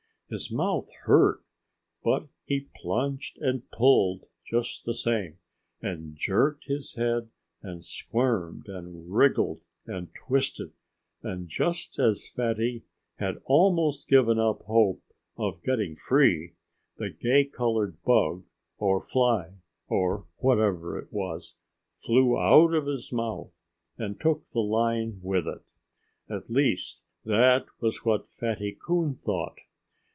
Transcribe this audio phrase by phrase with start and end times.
[0.33, 1.43] His mouth hurt;
[2.05, 5.39] but he plunged and pulled just the same,
[5.81, 7.29] and jerked his head
[7.61, 10.71] and squirmed and wriggled and twisted.
[11.21, 12.85] And just as Fatty
[13.17, 15.03] had almost given up hope
[15.35, 16.53] of getting free,
[16.95, 18.45] the gay colored bug,
[18.77, 19.55] or fly,
[19.89, 21.55] or whatever it was,
[21.97, 23.51] flew out of his mouth
[23.97, 25.65] and took the line with it.
[26.29, 29.57] At least, that was what Fatty Coon thought.